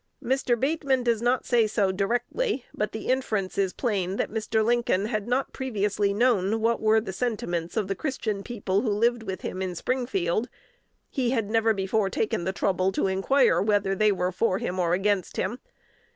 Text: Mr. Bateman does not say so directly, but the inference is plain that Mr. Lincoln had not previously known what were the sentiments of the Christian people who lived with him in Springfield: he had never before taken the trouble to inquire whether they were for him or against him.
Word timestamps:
Mr. 0.23 0.59
Bateman 0.59 1.03
does 1.03 1.21
not 1.21 1.45
say 1.45 1.67
so 1.67 1.91
directly, 1.91 2.65
but 2.73 2.91
the 2.91 3.05
inference 3.07 3.55
is 3.59 3.71
plain 3.71 4.15
that 4.15 4.31
Mr. 4.31 4.65
Lincoln 4.65 5.05
had 5.05 5.27
not 5.27 5.53
previously 5.53 6.11
known 6.11 6.59
what 6.59 6.81
were 6.81 6.99
the 6.99 7.13
sentiments 7.13 7.77
of 7.77 7.87
the 7.87 7.93
Christian 7.93 8.41
people 8.41 8.81
who 8.81 8.89
lived 8.89 9.21
with 9.21 9.41
him 9.41 9.61
in 9.61 9.75
Springfield: 9.75 10.49
he 11.07 11.29
had 11.29 11.51
never 11.51 11.71
before 11.71 12.09
taken 12.09 12.45
the 12.45 12.51
trouble 12.51 12.91
to 12.91 13.05
inquire 13.05 13.61
whether 13.61 13.93
they 13.93 14.11
were 14.11 14.31
for 14.31 14.57
him 14.57 14.79
or 14.79 14.95
against 14.95 15.37
him. 15.37 15.59